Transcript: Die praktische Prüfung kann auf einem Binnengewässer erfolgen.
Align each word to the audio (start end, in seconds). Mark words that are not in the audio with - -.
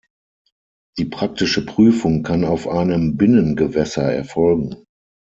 Die 0.97 1.05
praktische 1.05 1.63
Prüfung 1.63 2.23
kann 2.23 2.43
auf 2.43 2.67
einem 2.67 3.17
Binnengewässer 3.17 4.01
erfolgen. 4.11 4.83